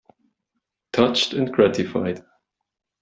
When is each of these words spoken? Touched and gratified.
Touched 0.93 1.31
and 1.33 1.53
gratified. 1.53 2.25